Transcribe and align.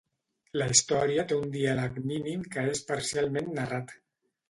La 0.61 0.67
història 0.75 1.27
té 1.33 1.37
un 1.43 1.53
diàleg 1.57 2.01
mínim 2.15 2.49
que 2.57 2.67
és 2.75 2.85
parcialment 2.91 3.57
narrat. 3.63 3.99